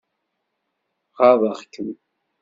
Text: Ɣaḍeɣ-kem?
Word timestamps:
Ɣaḍeɣ-kem? 1.17 1.89